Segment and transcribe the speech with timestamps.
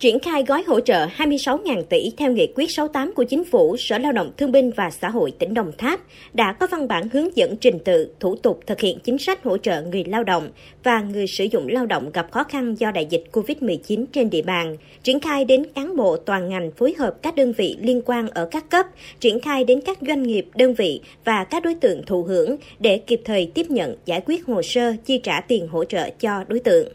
[0.00, 3.98] Triển khai gói hỗ trợ 26.000 tỷ theo nghị quyết 68 của Chính phủ, Sở
[3.98, 6.00] Lao động Thương binh và Xã hội tỉnh Đồng Tháp
[6.32, 9.58] đã có văn bản hướng dẫn trình tự, thủ tục thực hiện chính sách hỗ
[9.58, 10.50] trợ người lao động
[10.84, 14.42] và người sử dụng lao động gặp khó khăn do đại dịch COVID-19 trên địa
[14.42, 18.28] bàn, triển khai đến cán bộ toàn ngành phối hợp các đơn vị liên quan
[18.28, 18.86] ở các cấp,
[19.20, 22.98] triển khai đến các doanh nghiệp, đơn vị và các đối tượng thụ hưởng để
[22.98, 26.58] kịp thời tiếp nhận, giải quyết hồ sơ, chi trả tiền hỗ trợ cho đối
[26.58, 26.88] tượng.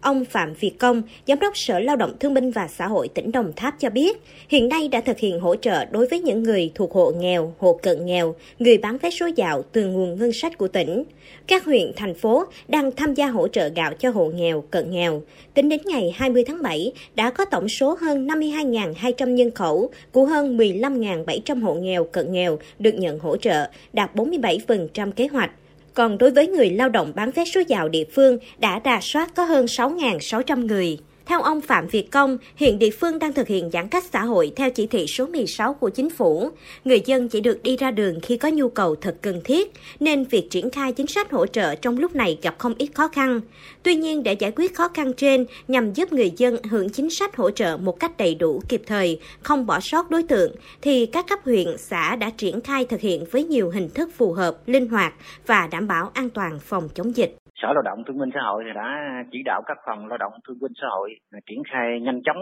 [0.00, 3.32] Ông Phạm Việt Công, Giám đốc Sở Lao động Thương binh và Xã hội tỉnh
[3.32, 6.72] Đồng Tháp cho biết, hiện nay đã thực hiện hỗ trợ đối với những người
[6.74, 10.58] thuộc hộ nghèo, hộ cận nghèo, người bán vé số dạo từ nguồn ngân sách
[10.58, 11.04] của tỉnh.
[11.46, 15.22] Các huyện, thành phố đang tham gia hỗ trợ gạo cho hộ nghèo, cận nghèo.
[15.54, 20.24] Tính đến ngày 20 tháng 7, đã có tổng số hơn 52.200 nhân khẩu của
[20.24, 25.50] hơn 15.700 hộ nghèo, cận nghèo được nhận hỗ trợ, đạt 47% kế hoạch.
[25.94, 29.34] Còn đối với người lao động bán vé số dạo địa phương, đã rà soát
[29.34, 30.98] có hơn 6.600 người.
[31.26, 34.52] Theo ông Phạm Việt Công, hiện địa phương đang thực hiện giãn cách xã hội
[34.56, 36.50] theo chỉ thị số 16 của chính phủ.
[36.84, 40.24] Người dân chỉ được đi ra đường khi có nhu cầu thật cần thiết, nên
[40.24, 43.40] việc triển khai chính sách hỗ trợ trong lúc này gặp không ít khó khăn.
[43.82, 47.36] Tuy nhiên, để giải quyết khó khăn trên nhằm giúp người dân hưởng chính sách
[47.36, 50.52] hỗ trợ một cách đầy đủ kịp thời, không bỏ sót đối tượng,
[50.82, 54.32] thì các cấp huyện, xã đã triển khai thực hiện với nhiều hình thức phù
[54.32, 55.14] hợp, linh hoạt
[55.46, 57.36] và đảm bảo an toàn phòng chống dịch.
[57.62, 58.88] Sở Lao động Thương binh Xã hội thì đã
[59.32, 62.36] chỉ đạo các phòng lao động thương binh xã hội à, triển khai nhanh chóng,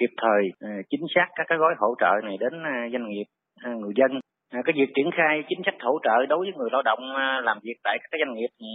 [0.00, 3.24] kịp thời, à, chính xác các cái gói hỗ trợ này đến à, doanh nghiệp,
[3.64, 4.20] người dân.
[4.52, 6.98] Cái việc triển khai chính sách hỗ trợ đối với người lao động
[7.42, 8.66] làm việc tại các doanh nghiệp thì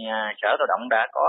[0.42, 1.26] Sở Lao động đã có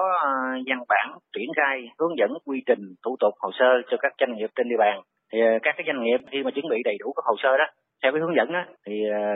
[0.67, 4.35] văn bản triển khai hướng dẫn quy trình thủ tục hồ sơ cho các doanh
[4.35, 5.01] nghiệp trên địa bàn.
[5.33, 7.65] Thì các cái doanh nghiệp khi mà chuẩn bị đầy đủ các hồ sơ đó
[8.03, 8.93] theo cái hướng dẫn á, thì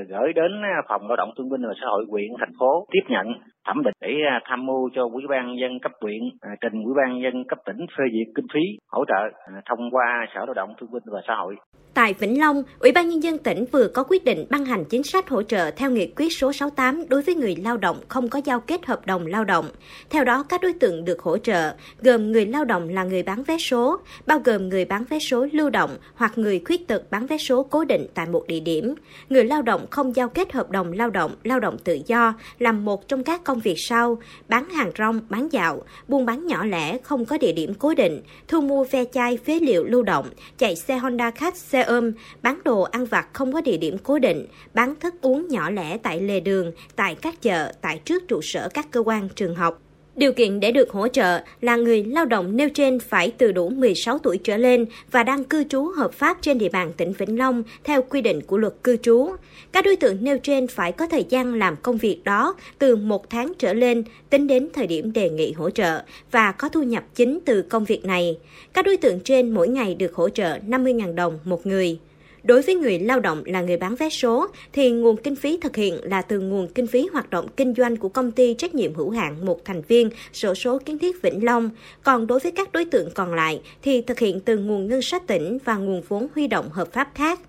[0.09, 0.51] gửi đến
[0.89, 3.27] phòng lao động thương binh và xã hội huyện thành phố tiếp nhận
[3.69, 6.93] thẩm định để à, tham mưu cho ủy ban dân cấp huyện à, trình ủy
[6.97, 10.53] ban dân cấp tỉnh phê duyệt kinh phí hỗ trợ à, thông qua sở lao
[10.53, 11.55] động thương binh và xã hội
[11.93, 15.03] Tại Vĩnh Long, Ủy ban Nhân dân tỉnh vừa có quyết định ban hành chính
[15.03, 18.41] sách hỗ trợ theo nghị quyết số 68 đối với người lao động không có
[18.45, 19.65] giao kết hợp đồng lao động.
[20.09, 23.43] Theo đó, các đối tượng được hỗ trợ gồm người lao động là người bán
[23.43, 27.27] vé số, bao gồm người bán vé số lưu động hoặc người khuyết tật bán
[27.27, 28.95] vé số cố định tại một địa điểm.
[29.29, 32.85] Người lao động không giao kết hợp đồng lao động, lao động tự do làm
[32.85, 36.97] một trong các công việc sau, bán hàng rong, bán dạo, buôn bán nhỏ lẻ
[37.03, 40.75] không có địa điểm cố định, thu mua ve chai phế liệu lưu động, chạy
[40.75, 42.11] xe Honda khách, xe ôm,
[42.41, 45.97] bán đồ ăn vặt không có địa điểm cố định, bán thức uống nhỏ lẻ
[45.97, 49.81] tại lề đường, tại các chợ, tại trước trụ sở các cơ quan trường học.
[50.19, 53.69] Điều kiện để được hỗ trợ là người lao động nêu trên phải từ đủ
[53.69, 57.39] 16 tuổi trở lên và đang cư trú hợp pháp trên địa bàn tỉnh Vĩnh
[57.39, 59.29] Long theo quy định của luật cư trú.
[59.71, 63.29] Các đối tượng nêu trên phải có thời gian làm công việc đó từ một
[63.29, 67.03] tháng trở lên, tính đến thời điểm đề nghị hỗ trợ và có thu nhập
[67.15, 68.37] chính từ công việc này.
[68.73, 71.99] Các đối tượng trên mỗi ngày được hỗ trợ 50.000 đồng một người.
[72.43, 75.75] Đối với người lao động là người bán vé số thì nguồn kinh phí thực
[75.75, 78.95] hiện là từ nguồn kinh phí hoạt động kinh doanh của công ty trách nhiệm
[78.95, 81.69] hữu hạn một thành viên sổ số kiến thiết Vĩnh Long.
[82.03, 85.27] Còn đối với các đối tượng còn lại thì thực hiện từ nguồn ngân sách
[85.27, 87.39] tỉnh và nguồn vốn huy động hợp pháp khác.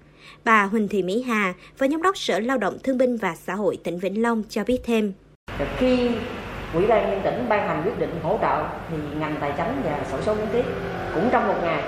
[0.45, 3.55] Bà Huỳnh Thị Mỹ Hà, Phó Giám đốc Sở Lao động Thương binh và Xã
[3.55, 5.13] hội tỉnh Vĩnh Long cho biết thêm.
[5.79, 6.11] Khi
[6.75, 10.07] Ủy ban nhân tỉnh ban hành quyết định hỗ trợ thì ngành tài chính và
[10.13, 10.65] sổ số kiến thiết
[11.15, 11.83] cũng trong một ngày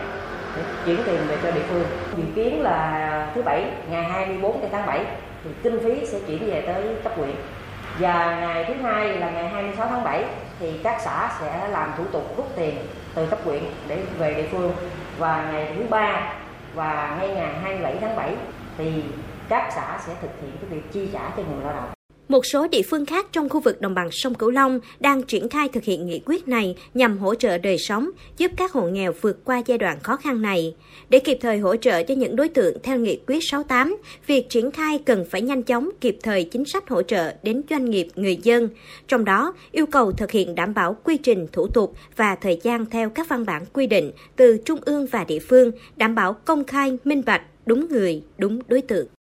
[0.86, 1.84] chuyển tiền về cho địa phương.
[2.16, 5.04] Dự kiến là thứ bảy, ngày 24 tháng 7
[5.44, 7.34] thì kinh phí sẽ chuyển về tới cấp huyện.
[7.98, 10.24] Và ngày thứ hai là ngày 26 tháng 7
[10.60, 12.74] thì các xã sẽ làm thủ tục rút tiền
[13.14, 14.72] từ cấp huyện để về địa phương.
[15.18, 16.32] Và ngày thứ ba
[16.74, 18.34] và ngay ngày 27 tháng 7
[18.78, 19.04] thì
[19.48, 22.01] các xã sẽ thực hiện cái việc chi trả cho người lao động
[22.32, 25.48] một số địa phương khác trong khu vực đồng bằng sông Cửu Long đang triển
[25.48, 29.12] khai thực hiện nghị quyết này nhằm hỗ trợ đời sống, giúp các hộ nghèo
[29.20, 30.74] vượt qua giai đoạn khó khăn này.
[31.08, 34.70] Để kịp thời hỗ trợ cho những đối tượng theo nghị quyết 68, việc triển
[34.70, 38.36] khai cần phải nhanh chóng kịp thời chính sách hỗ trợ đến doanh nghiệp, người
[38.36, 38.68] dân.
[39.08, 42.86] Trong đó, yêu cầu thực hiện đảm bảo quy trình, thủ tục và thời gian
[42.86, 46.64] theo các văn bản quy định từ trung ương và địa phương, đảm bảo công
[46.64, 49.06] khai, minh bạch, đúng người, đúng đối tượng.